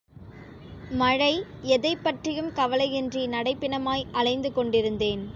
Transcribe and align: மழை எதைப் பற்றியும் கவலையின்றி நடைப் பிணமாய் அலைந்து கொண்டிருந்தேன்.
மழை 0.91 1.45
எதைப் 1.61 2.03
பற்றியும் 2.03 2.49
கவலையின்றி 2.49 3.27
நடைப் 3.27 3.57
பிணமாய் 3.59 4.03
அலைந்து 4.11 4.53
கொண்டிருந்தேன். 4.53 5.23